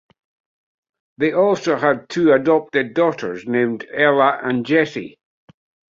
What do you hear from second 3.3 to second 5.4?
named Ella and Jessie.